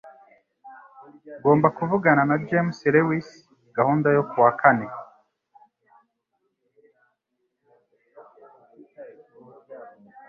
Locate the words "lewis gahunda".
2.93-4.07